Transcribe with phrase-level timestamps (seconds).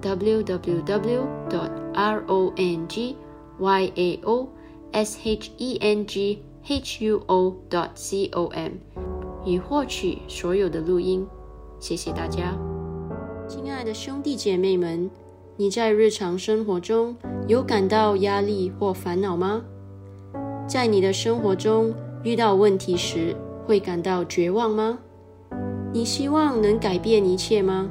[0.00, 3.16] w w w dot r o n g
[3.58, 4.48] y a o
[4.92, 8.72] s h e n g h u o dot c o m，
[9.44, 11.26] 以获取所有的录音。
[11.80, 12.56] 谢谢大家，
[13.48, 15.10] 亲爱的兄弟姐妹们，
[15.56, 19.62] 你在日常生活中有感到压力或烦恼吗？
[20.66, 23.34] 在你的生活中遇到问题时，
[23.66, 24.98] 会感到绝望吗？
[25.92, 27.90] 你希望能改变一切吗？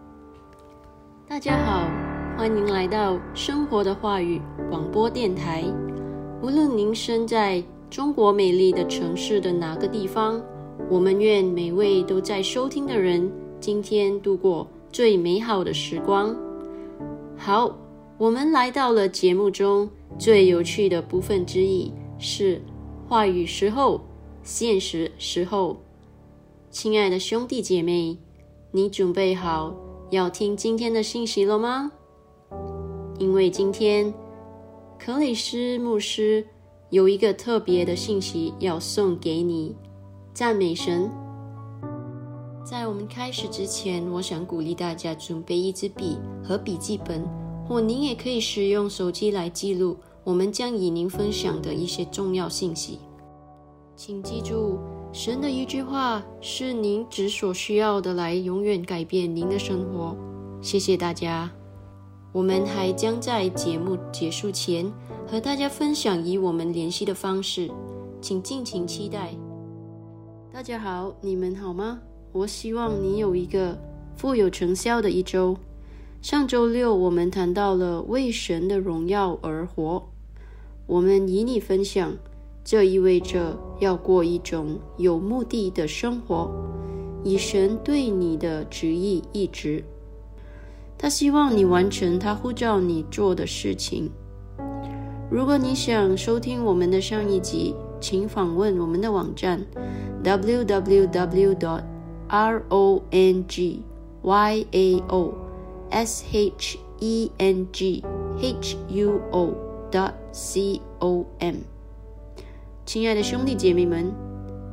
[1.31, 1.89] 大家好，
[2.37, 5.63] 欢迎来到生活的话语广播电台。
[6.41, 10.43] 无论您身在中国美丽的城市的哪个地方，
[10.89, 13.31] 我们愿每位都在收听的人
[13.61, 14.67] 今天度过。
[14.91, 16.35] 最美好的时光。
[17.37, 17.77] 好，
[18.17, 22.61] 我们来到了节目中最有趣的部分之一，是
[23.07, 24.01] 话语时候、
[24.43, 25.77] 现实时候。
[26.69, 28.17] 亲爱的兄弟姐妹，
[28.71, 29.73] 你准备好
[30.11, 31.89] 要听今天的信息了吗？
[33.17, 34.13] 因为今天
[34.99, 36.45] 克里斯牧师
[36.89, 39.73] 有一个特别的信息要送给你，
[40.33, 41.09] 赞美神。
[42.65, 47.25] 在我们开始之前，我想鼓励大家准备一支笔和笔记本，
[47.65, 49.95] 或您也可以使用手机来记录
[50.25, 52.99] 我们将与您分享的一些重要信息。
[54.03, 54.79] 请记住，
[55.13, 60.17] 神的一句话是您只所需要的，来永远改变您的生活。
[60.59, 61.51] 谢谢大家。
[62.31, 64.91] 我们还将在节目结束前
[65.27, 67.69] 和大家分享与我们联系的方式，
[68.19, 69.35] 请敬请期待。
[70.51, 71.99] 大家好，你们好吗？
[72.31, 73.77] 我希望你有一个
[74.17, 75.55] 富有成效的一周。
[76.23, 80.09] 上周六我们谈到了为神的荣耀而活，
[80.87, 82.11] 我们与你分享，
[82.63, 86.49] 这意味着要过一种有目的的生活，
[87.23, 89.83] 以神对你的旨意一直。
[90.97, 94.09] 他希望你完成他呼召你做的事情。
[95.31, 99.65] 如果你想收听我们的上一集，请访问我们的网站
[100.23, 101.55] www.
[101.55, 101.83] dot
[102.27, 103.81] r o n g
[104.21, 105.33] y a o
[105.89, 108.03] s h e n g
[108.39, 109.55] h u o.
[109.91, 111.70] dot c o m。
[112.83, 114.11] 亲爱的兄弟姐妹们，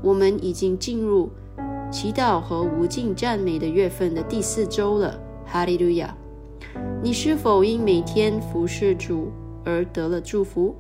[0.03, 1.31] 我们已经进入
[1.91, 5.21] 祈祷和无尽赞美的月份的第四周了。
[5.45, 6.17] 哈利路亚！
[7.03, 9.31] 你是否因每天服侍主
[9.65, 10.75] 而得了祝福？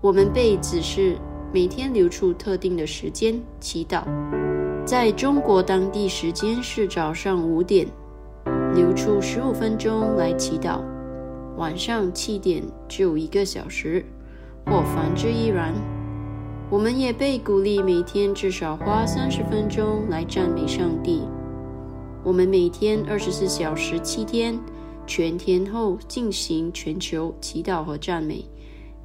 [0.00, 1.16] 我们被指示
[1.52, 4.02] 每天留出特定的时间祈祷。
[4.84, 7.86] 在中国当地时间是早上五点，
[8.74, 10.80] 留出十五分钟来祈祷；
[11.56, 14.04] 晚上七点就一个小时，
[14.66, 15.72] 或反之亦然。
[16.70, 21.22] 我们也被鼓励每天至少花三十分钟来赞美上帝。
[22.24, 24.58] 我们每天二十四小时七天
[25.06, 28.44] 全天候进行全球祈祷和赞美，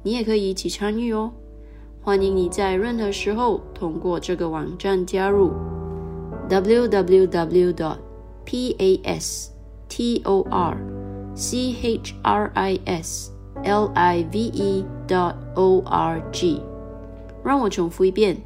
[0.02, 1.30] 你也可以一起参与哦。
[2.02, 5.50] 欢迎你在任何时候通过这个网站加入
[6.48, 7.98] www dot
[8.46, 9.50] pas
[9.88, 10.76] tor
[11.36, 13.28] chris
[13.62, 16.69] live dot org
[17.44, 18.36] 让我重复一遍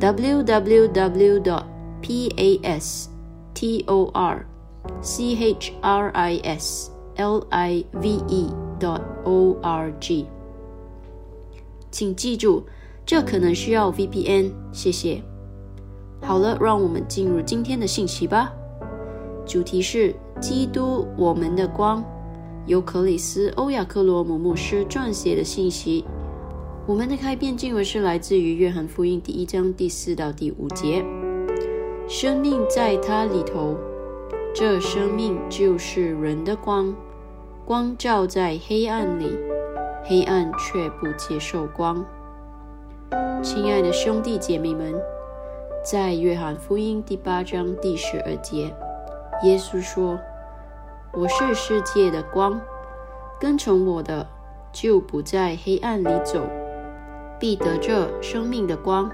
[0.00, 1.40] www.
[1.40, 1.64] dot
[2.00, 3.08] p a s
[3.52, 4.46] t o r
[5.00, 8.50] c h r i s l i v e.
[8.78, 10.26] dot o r g。
[11.90, 12.64] 请记住。
[13.06, 15.22] 这可能需要 VPN，谢谢。
[16.22, 18.50] 好了，让我们进入今天的信息吧。
[19.44, 22.02] 主题是基督，我们的光，
[22.64, 26.06] 由克里斯·欧亚克罗姆牧师撰写的信息。
[26.86, 31.02] 我们的开篇经文是来自于约翰福音第一章第四到第五节：
[32.06, 33.74] 生命在它里头，
[34.54, 36.94] 这生命就是人的光，
[37.64, 39.34] 光照在黑暗里，
[40.04, 42.04] 黑暗却不接受光。
[43.42, 44.94] 亲爱的兄弟姐妹们，
[45.82, 48.64] 在约翰福音第八章第十二节，
[49.42, 50.20] 耶稣说
[51.14, 52.60] ：“我是世界的光，
[53.40, 54.28] 跟从我的
[54.70, 56.46] 就不在黑暗里走，
[57.38, 59.10] 必得这生命的光。”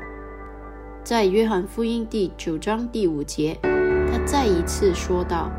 [1.03, 5.51] 在约翰福音第九章第五节，他再一次说道：“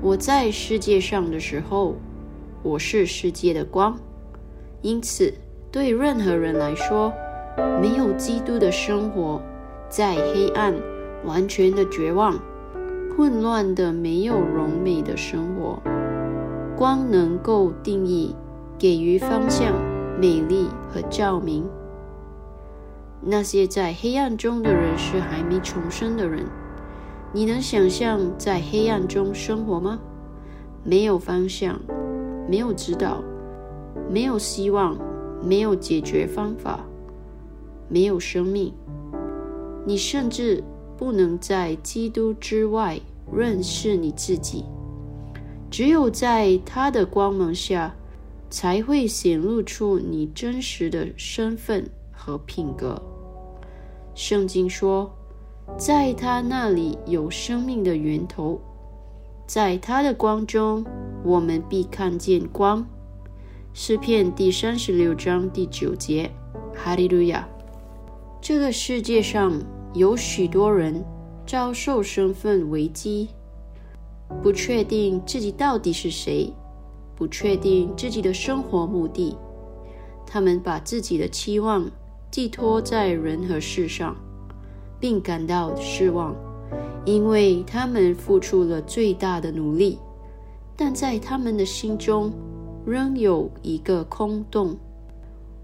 [0.00, 1.96] 我在世界上的时候，
[2.62, 3.98] 我是世界的光。”
[4.80, 5.34] 因此，
[5.70, 7.12] 对任何人来说，
[7.80, 9.42] 没有基督的生活，
[9.88, 10.74] 在黑暗、
[11.24, 12.40] 完全的绝望、
[13.16, 15.82] 混乱的、没有荣美的生活。
[16.76, 18.34] 光能够定义、
[18.78, 19.74] 给予方向、
[20.20, 21.64] 美丽和照明。
[23.20, 26.44] 那些在黑暗中的人是还没重生的人。
[27.32, 29.98] 你能想象在黑暗中生活吗？
[30.82, 31.78] 没有方向，
[32.48, 33.22] 没有指导，
[34.08, 34.96] 没有希望，
[35.42, 36.80] 没有解决方法。
[37.90, 38.72] 没有生命，
[39.84, 40.62] 你甚至
[40.96, 43.00] 不能在基督之外
[43.32, 44.64] 认识你自己。
[45.70, 47.94] 只有在他的光芒下，
[48.50, 53.00] 才会显露出你真实的身份和品格。
[54.14, 55.10] 圣经说，
[55.76, 58.60] 在他那里有生命的源头，
[59.46, 60.84] 在他的光中，
[61.22, 62.86] 我们必看见光。
[63.74, 66.30] 诗篇第三十六章第九节，
[66.74, 67.48] 哈利路亚。
[68.40, 69.60] 这个世界上
[69.94, 71.04] 有许多人
[71.46, 73.28] 遭受身份危机，
[74.42, 76.52] 不确定自己到底是谁，
[77.18, 79.36] 不确定自己的生活目的。
[80.24, 81.90] 他们把自己的期望
[82.30, 84.16] 寄托在人和事上，
[85.00, 86.32] 并感到失望，
[87.04, 89.98] 因为他们付出了最大的努力，
[90.76, 92.32] 但在他们的心中
[92.86, 94.76] 仍有一个空洞。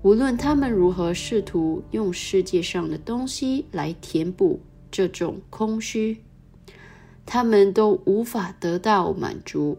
[0.03, 4.59] 无论他们如何试图用世界上的东西来填补
[4.91, 6.19] 这种空虚，
[7.25, 9.79] 他们都无法得到满足。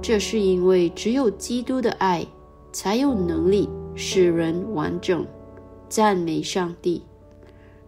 [0.00, 2.26] 这是因为只有基督的爱
[2.72, 5.26] 才有能力使人完整。
[5.88, 7.02] 赞美上帝！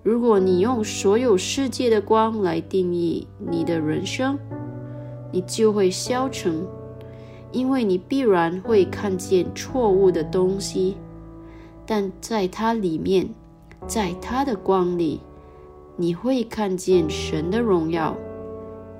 [0.02, 4.38] 如果你用所有世界的光来定义你的人生，
[5.30, 6.66] 你就会消沉，
[7.52, 10.96] 因为你必然会看见错误的东西。
[11.84, 13.28] 但在它里面，
[13.86, 15.20] 在它的光里，
[15.96, 18.16] 你会看见神的荣耀。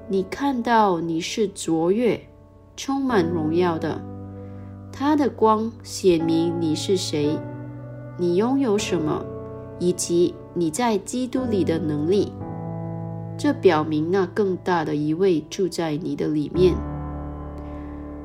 [0.08, 2.20] 你看到你是卓越、
[2.82, 4.00] 充满荣耀的。
[4.90, 7.38] 它的光显明你是谁，
[8.16, 9.22] 你拥有什么，
[9.78, 12.32] 以及你在基督里的能力。
[13.36, 16.74] 这表明那更大的一位住在你的里面。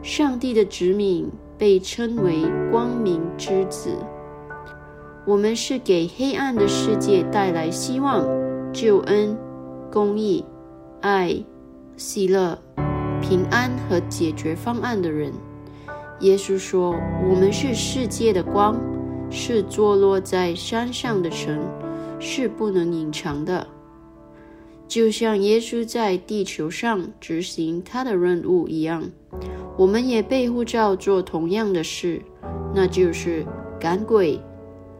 [0.02, 3.90] 上帝的子民被称为光明之子。
[5.28, 8.26] 我们是给黑暗的世界带来希望、
[8.72, 9.38] 救恩、
[9.92, 10.46] 公义、
[11.02, 11.44] 爱、
[11.98, 12.58] 喜乐、
[13.28, 15.34] 平安和解决方案的人。
[16.20, 16.96] 耶稣说
[17.28, 18.80] ：“我们是世界的光，
[19.32, 21.60] 是坐落在山上的城，
[22.20, 23.66] 是不能隐藏的。”
[24.88, 29.04] 就像耶稣在地球上执行他的任务一样，
[29.76, 32.22] 我们也被呼召做同样的事，
[32.76, 33.44] 那就是
[33.80, 34.40] 赶鬼、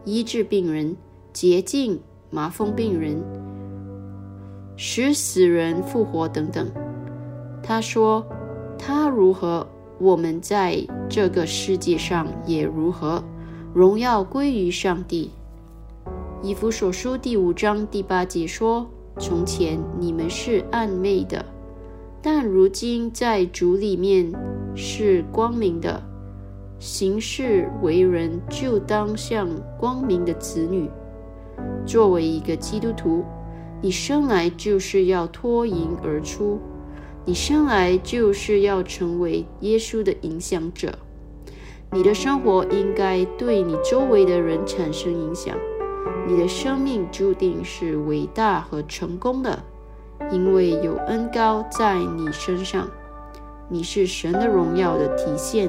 [0.04, 0.96] 医治病人、
[1.32, 3.22] 洁净麻风病人、
[4.76, 6.68] 使死人复活等等。
[7.66, 8.24] 他说
[8.78, 9.66] ：“他如何？”
[9.98, 13.24] 我们在这个世界上也如何？
[13.74, 15.32] 荣耀归于上帝。
[16.42, 18.86] 以弗所书第五章第八节说
[19.18, 21.44] ：“从前你们是暗昧的，
[22.22, 24.30] 但如今在主里面
[24.76, 26.00] 是光明的。
[26.78, 30.88] 行事为人就当像光明的子女。
[31.84, 33.24] 作为一个基督徒，
[33.82, 36.60] 你生来就是要脱颖而出。”
[37.28, 40.96] 你生来就是要成为耶稣的影响者，
[41.90, 45.56] 你的生活应该对你周围的人产生影响。
[46.28, 49.60] 你的生命注定是伟大和成功的，
[50.30, 52.88] 因为有恩高在你身上。
[53.68, 55.68] 你是神的荣耀的体现。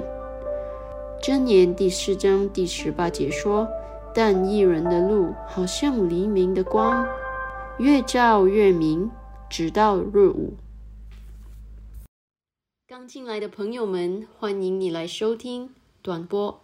[1.23, 3.67] 箴言第四章第十八节说
[4.13, 7.03] ：“但一人的路好像黎明的光，
[7.79, 9.09] 越照越明，
[9.49, 10.53] 直到日午。”
[12.89, 16.63] 刚进来的朋友们，欢迎你来收听短波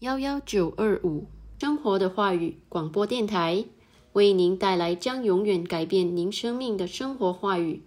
[0.00, 1.24] 幺幺九二五
[1.58, 3.64] 生活的话语广播电台，
[4.12, 7.82] 为您带来将永远改变您生命的生活话语、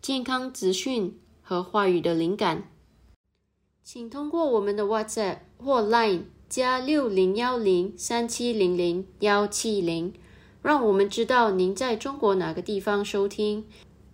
[0.00, 2.68] 健康资讯和话语的灵感。
[3.84, 10.12] 请通过我们的 WhatsApp 或 Line 加六零幺零三七零零幺七零，
[10.60, 13.64] 让我们知道您在中国哪个地方收听。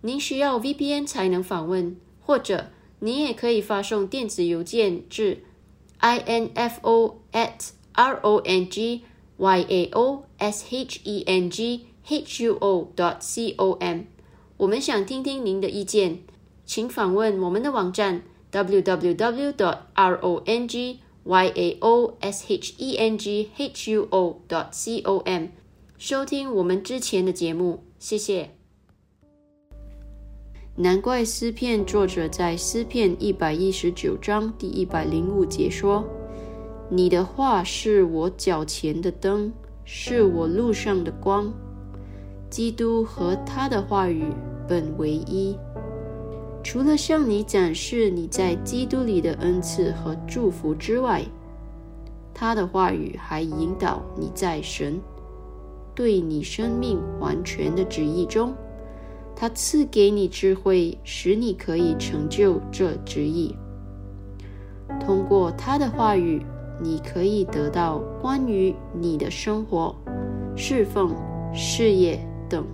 [0.01, 2.67] 您需要 VPN 才能访问，或者。
[2.99, 5.43] 你也可以发送电子邮件至
[6.01, 9.01] info at r o n g
[9.37, 14.01] y a o s h e n g h u o dot c o m。
[14.57, 16.19] 我们想听听您的意见，
[16.65, 23.91] 请访问我们的网站 www dot r o n g y a o s h e n g h
[23.91, 25.47] u o dot c o m，
[25.97, 27.83] 收听我们之前的节目。
[27.97, 28.58] 谢谢。
[30.81, 36.07] 难怪诗篇作者在诗篇一百一十九章第一百零五节说
[36.87, 39.51] ：“你的话是我脚前的灯，
[39.83, 41.51] 是我路上的光。”
[42.49, 44.23] 基督和他的话语
[44.69, 45.53] 本为一。
[46.63, 51.25] 除了向你展示你在基督里的恩赐和祝福之外，
[52.33, 54.97] 他的话语还引导你在神
[55.93, 58.55] 对你生命完全的旨意中。
[59.39, 63.55] 他赐给你智慧，使你可以成就这旨意。
[64.99, 66.45] 通过他的话语，
[66.81, 69.95] 你可以得到关于你的生活、
[70.57, 71.15] 侍奉、
[71.53, 72.19] 事业
[72.49, 72.65] 等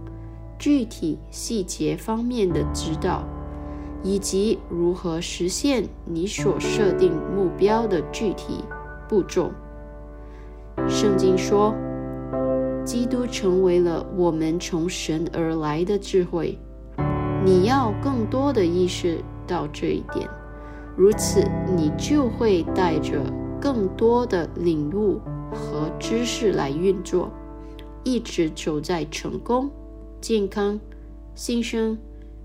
[0.58, 3.24] 具体细节方面的指导，
[4.02, 8.64] 以及如何实现你所设定目标的具体
[9.08, 9.52] 步骤。
[10.90, 11.76] 圣经说。
[12.86, 16.58] 基督成为了我们从神而来的智慧，
[17.44, 20.30] 你要更多的意识到这一点，
[20.96, 21.44] 如此
[21.76, 23.20] 你就会带着
[23.60, 25.20] 更多的领悟
[25.52, 27.32] 和知识来运作，
[28.04, 29.68] 一直走在成功、
[30.22, 30.80] 健康、
[31.34, 31.98] 新生、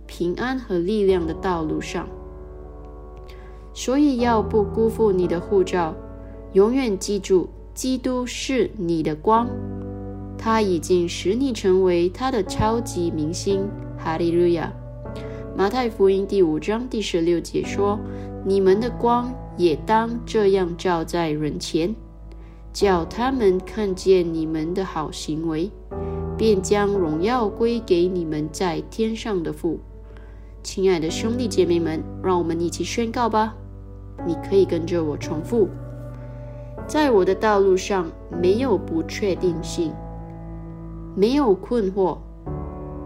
[0.07, 2.09] 平安和力量的道路上。
[3.75, 5.95] 所以要不辜负你的护照，
[6.55, 9.47] 永远记住，基督是你的光。
[10.43, 13.69] 他已经使你成为他的超级明星，
[13.99, 14.73] 哈利路亚！
[15.55, 18.01] 马太福音第五章第十六节说
[18.43, 21.95] ：“你们的光也当这样照在人前，
[22.73, 25.71] 叫他们看见你们的好行为，
[26.39, 29.79] 便将荣耀归给你们在天上的父。”
[30.65, 33.55] 亲爱的兄弟姐妹们，让我们一起宣告吧！
[34.27, 35.69] 你可以跟着我重复：
[36.87, 39.93] 在我的道路上没有不确定性。
[41.15, 42.19] 没有困惑，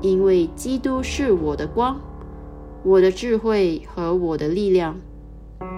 [0.01, 2.01] 因为基督是我的光，
[2.85, 4.97] 我的智慧和我的力量。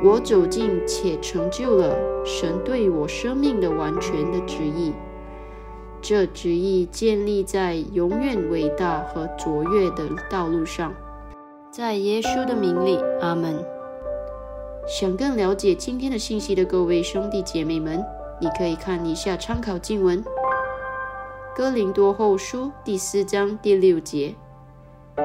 [0.02, 4.92] 我走进且成就了神对我生命的完全的旨意。
[6.02, 10.92] 这旨意建立在永远伟大和卓越的道路上。
[11.70, 13.56] 在耶稣的名里，阿门。
[14.86, 18.04] 想更了解今天的信息的各位兄弟姐妹们，
[18.40, 20.22] 你可以看一下参考经文。
[21.56, 24.34] 哥林多后书第四章第六节，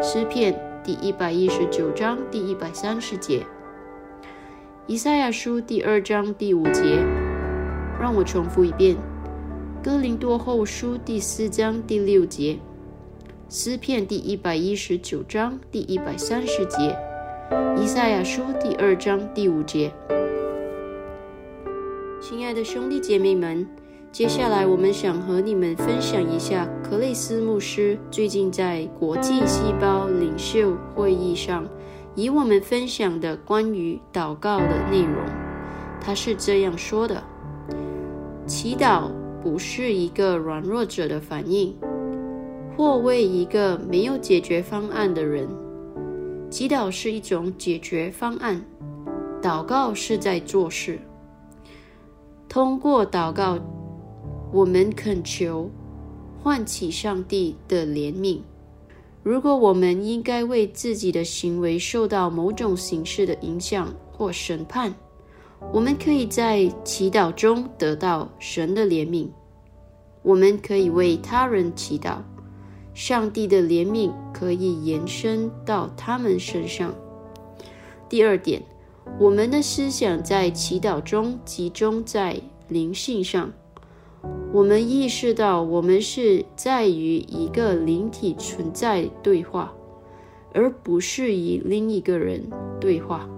[0.01, 3.45] 诗篇第一百一十九章第一百三十节，
[4.87, 7.05] 以赛亚书第二章第五节。
[7.99, 8.95] 让我重复一遍：
[9.83, 12.59] 哥林多后书第四章第六节，
[13.49, 16.97] 诗篇第一百一十九章第一百三十节，
[17.77, 19.91] 以赛亚书第二章第五节。
[22.21, 23.67] 亲爱的兄弟姐妹们。
[24.11, 31.65] 接下来，我们想和你们分享一下克雷斯牧师最近在国际细胞领袖会议上
[32.17, 35.15] 与我们分享的关于祷告的内容。
[36.01, 37.23] 他是这样说的
[38.45, 39.09] ：“祈祷
[39.41, 41.73] 不是一个软弱者的反应，
[42.75, 45.47] 或为一个没有解决方案的人。
[46.49, 48.61] 祈祷是一种解决方案。
[49.41, 50.99] 祷告是在做事。
[52.49, 53.57] 通过祷告。”
[54.53, 55.69] 我们恳求
[56.43, 58.41] 唤起上帝的怜悯。
[59.23, 64.93] 如果我们应该为自己的行为受到某种形式的影响或审判，
[65.71, 69.29] 我们可以在祈祷中得到神的怜悯。
[70.23, 72.17] 我们可以为他人祈祷，
[72.93, 76.93] 上帝的怜悯可以延伸到他们身上。
[78.09, 78.61] 第二点，
[79.17, 83.53] 我们的思想在祈祷中集中在灵性上。
[84.53, 89.73] 我们意识到，我们是在与一个灵体存在对话，
[90.53, 92.49] 而不是与另一个人
[92.79, 93.29] 对话。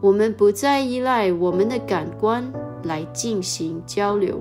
[0.00, 2.50] 我们不再依赖我们的感官
[2.84, 4.40] 来进行交流。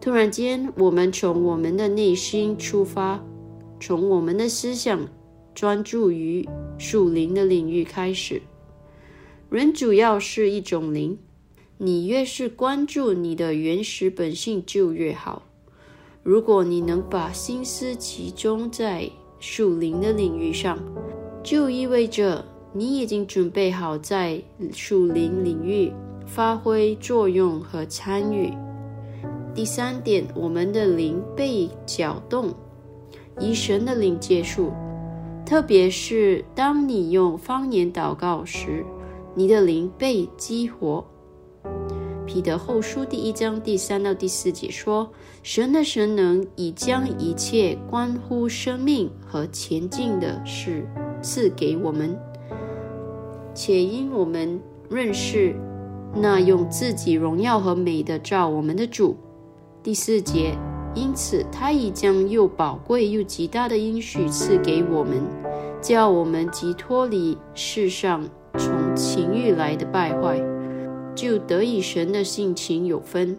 [0.00, 3.24] 突然间，我们从我们的内心出发，
[3.80, 5.08] 从我们的思想
[5.52, 6.48] 专注于
[6.78, 8.40] 属灵的领域开始。
[9.50, 11.18] 人主要是一种灵。
[11.84, 15.42] 你越是关注你的原始本性，就越好。
[16.22, 19.10] 如果你能把心思集中在
[19.40, 20.78] 属灵的领域上，
[21.42, 24.40] 就意味着你已经准备好在
[24.72, 25.92] 属灵领域
[26.24, 28.52] 发挥作用和参与。
[29.52, 32.54] 第三点，我们的灵被搅动，
[33.40, 34.72] 以神的灵结束。
[35.44, 38.86] 特别是当你用方言祷告时，
[39.34, 41.04] 你的灵被激活。
[42.32, 45.12] 彼得后书第一章第三到第四节说
[45.44, 50.88] ：“神的神能已将一切关乎生命和前进的事
[51.20, 52.18] 赐给我们，
[53.52, 55.54] 且因我们认识
[56.14, 59.14] 那用自己荣耀和美的照我们的主。”
[59.84, 60.56] 第四节，
[60.94, 65.20] 因此他已将又宝贵又极大的应许赐给我们，
[65.82, 70.42] 叫我们即脱离世上从情欲来的败坏。
[71.14, 73.38] 就得以神的性情有分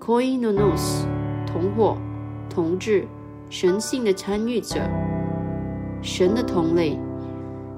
[0.00, 1.04] ，koinonos
[1.46, 1.96] 同伙、
[2.48, 3.06] 同志、
[3.50, 4.80] 神性的参与者、
[6.02, 6.98] 神的同类。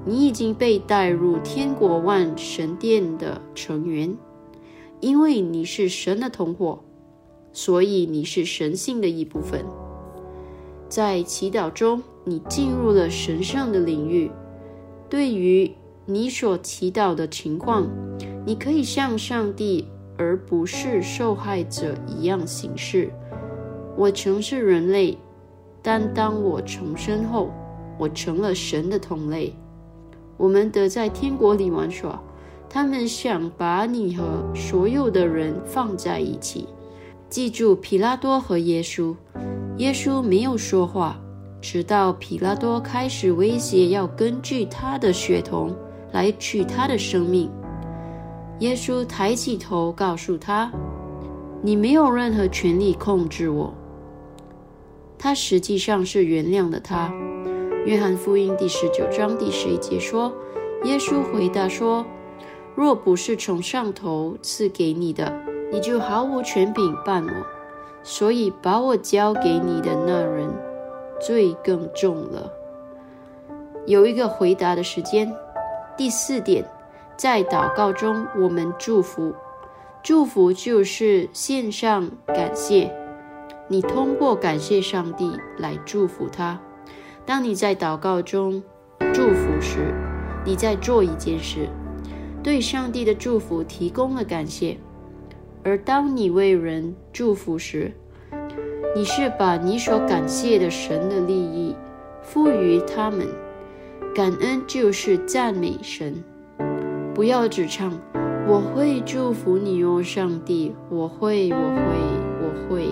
[0.05, 4.15] 你已经被带入天国万神殿的成员，
[5.01, 6.79] 因为你是神的同伙，
[7.51, 9.65] 所以你是神性的一部分。
[10.87, 14.31] 在祈祷中，你进入了神圣的领域。
[15.09, 15.71] 对于
[16.05, 17.87] 你所祈祷的情况。
[18.47, 19.85] 你可以像上帝
[20.17, 23.11] 而不是受害者一样行事。
[23.97, 25.17] 我曾是人类，
[25.83, 27.51] 但当我重生后，
[27.97, 29.53] 我成了神的同类。
[30.37, 32.17] 我们得在天国里玩耍。
[32.69, 34.23] 他们想把你和
[34.55, 36.69] 所有的人放在一起。
[37.29, 39.13] 记住，皮拉多和耶稣。
[39.75, 41.19] 耶稣没有说话，
[41.59, 45.75] 直到皮拉多开始威胁要根据他的血统
[46.13, 47.49] 来取他的生命。
[48.59, 50.71] 耶稣抬起头，告诉他
[51.61, 53.71] ：“你没有任何权利控制我。”
[55.19, 57.13] 他实际上是原谅了他。
[57.85, 60.33] 约翰福音第十九章第十一节说
[60.85, 62.03] ：“耶稣回答说，
[62.73, 65.31] 若不是从上头赐给你的，
[65.71, 67.31] 你就毫无权柄办我。
[68.01, 70.49] 所以把我交给你的那人，
[71.21, 72.51] 罪更重了。”
[73.85, 75.31] 有一个回答的时间。
[75.95, 76.65] 第四点。
[77.17, 79.33] 在祷告中，我们祝福，
[80.03, 82.93] 祝福就是献上感谢。
[83.67, 86.59] 你通过感谢上帝来祝福他。
[87.25, 88.63] 当你在祷告中
[89.11, 89.91] 祝福时，
[90.45, 91.67] 你在做一件事，
[92.43, 94.77] 对上帝的祝福提供了感谢。
[95.63, 97.91] 而当你为人祝福时，
[98.95, 101.75] 你是把你所感谢的神的利益
[102.21, 103.27] 赋予他们。
[104.15, 106.23] 感恩就是赞美神。
[107.17, 107.91] 不要只唱，
[108.47, 111.97] 我会祝福你哦，上帝，我会，我会，
[112.43, 112.89] 我会。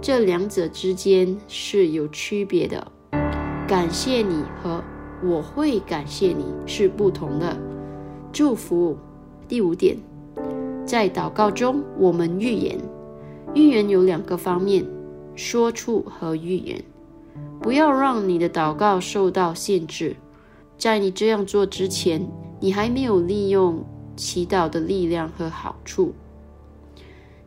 [0.00, 2.90] 这两者之间是有区别的。
[3.68, 4.82] 感谢你和
[5.22, 7.54] 我会感谢你是不同的。
[8.32, 8.96] 祝福
[9.46, 9.98] 第五点，
[10.86, 12.78] 在祷告中我们预言，
[13.52, 14.82] 预言有两个方面：
[15.34, 16.82] 说出和预言。
[17.60, 20.16] 不要让你的祷告受到限制。
[20.78, 22.26] 在你这样做之前，
[22.66, 23.84] 你还没有利用
[24.16, 26.12] 祈祷的力量和好处。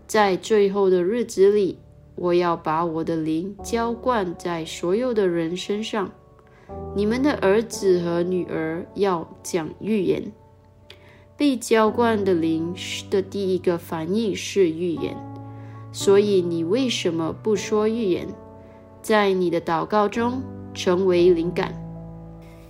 [0.08, 1.78] 在最后的日子里，
[2.16, 6.10] 我要把我的灵浇灌在所有的人身上。
[6.96, 10.32] 你们的儿子和女儿要讲预言。
[11.36, 12.74] 被浇灌的灵
[13.10, 15.18] 的第一个反应是预言，
[15.92, 18.26] 所以你为什么不说预言？
[19.02, 20.42] 在你的祷告中
[20.74, 21.74] 成为灵感。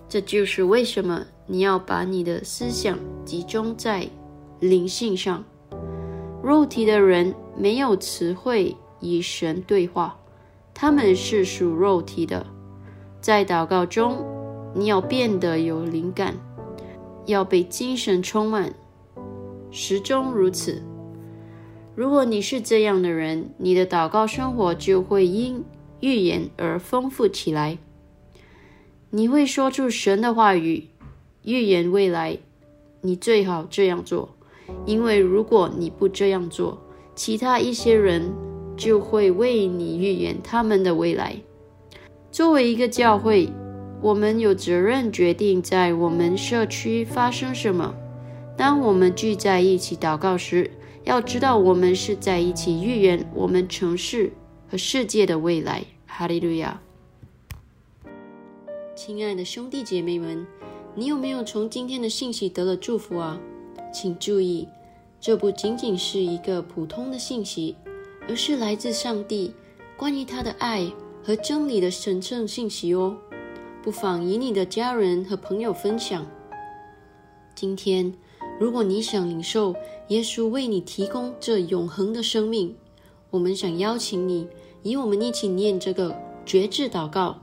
[0.08, 4.08] 这就是为什么你要把你的思想集中在
[4.60, 5.44] 灵性上。
[6.44, 10.20] 肉体的人没有词汇与神对话，
[10.76, 12.46] 他们是属肉体的。
[13.20, 14.24] 在祷告中，
[14.76, 16.36] 你要变得有灵感，
[17.26, 18.72] 要被精神充满，
[19.72, 20.84] 始终如此。
[21.96, 25.66] 如果你是这样的人，你的祷告生活就会因
[26.00, 27.80] 预言而丰富起来。
[29.10, 30.89] 你会说出神的话语，
[31.44, 32.38] 预言未来。
[33.02, 34.36] 你最好这样做。
[34.86, 36.80] 因为如果你不这样做，
[37.16, 38.32] 其他一些人
[38.78, 41.36] 就会为你预言他们的未来。
[42.32, 43.50] 作为一个教会，
[44.00, 47.96] 我们有责任决定在我们社区发生什么。
[48.56, 50.70] 当我们聚在一起祷告时，
[51.04, 54.32] 要知道我们是在一起预言我们城市
[54.70, 55.84] 和世界的未来。
[56.06, 56.80] 哈利路亚！
[58.96, 60.46] 亲爱的兄弟姐妹们，
[60.96, 63.40] 你有没有从今天的信息得了祝福啊？
[63.94, 64.68] 请注意，
[65.20, 67.76] 这不仅仅是一个普通的信息，
[68.28, 69.54] 而是来自上帝
[69.98, 70.92] 关于他的爱
[71.24, 73.16] 和真理的神圣信息哦。
[73.82, 76.26] 不妨与你的家人和朋友分享。
[77.56, 78.14] 今天，
[78.60, 79.74] 如果你想领受
[80.10, 82.76] 耶稣为你提供这永恒的生命，
[83.30, 84.48] 我们想邀请你
[84.84, 87.40] 与我们一起念这个绝志祷告，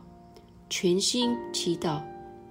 [0.69, 2.03] 全心祈祷，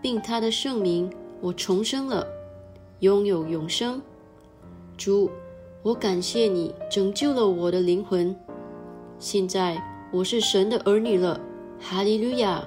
[0.00, 2.26] 并他的圣名，我重生了。
[3.00, 4.00] 拥有永生，
[4.96, 5.30] 主，
[5.82, 8.34] 我感谢你拯救了我的灵魂。
[9.18, 11.38] 现在我是神的儿女了，
[11.78, 12.66] 哈利路亚！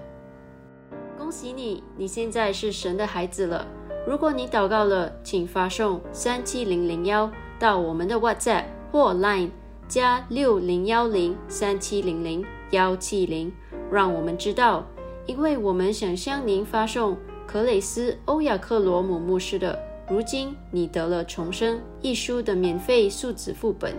[1.18, 3.68] 恭喜你，你现在是神的孩子了。
[4.08, 9.50] 如果你祷告了，请发送三七零零幺到我们的 WhatsApp 或 Line
[9.88, 13.52] 加六零幺零三七零零幺七零，
[13.92, 14.86] 让我们知道，
[15.30, 17.16] 因为我们想向您发送
[17.46, 19.78] 克雷斯欧亚克罗姆牧师的。
[20.10, 23.94] 如今你得了重生一书的免费数字副本，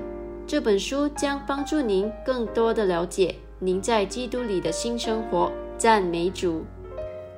[0.45, 5.53] 这本书将帮助您更多的了解您在基督里的新生活。
[5.79, 6.65] 赞美主！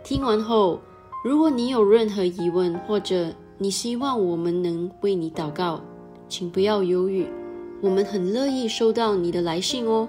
[0.03, 0.81] 听完后，
[1.23, 3.27] 如果你有任何疑问，或者
[3.59, 5.83] 你希望我们能为你祷告，
[6.31, 7.27] 请不要犹豫，
[7.83, 10.09] 我们很乐意收到你的来信哦。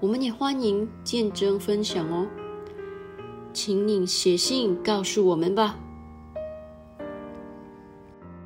[0.00, 2.26] 我们也欢迎见证分享哦，
[3.52, 5.78] 请你写信告诉我们吧。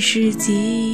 [0.00, 0.89] 世纪。